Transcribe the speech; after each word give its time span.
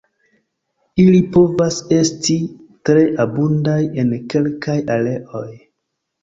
Ili 1.01 1.17
povas 1.35 1.77
esti 1.97 2.37
tre 2.89 3.03
abundaj 3.25 3.77
en 4.05 4.17
kelkaj 4.35 4.79
areoj. 4.97 5.45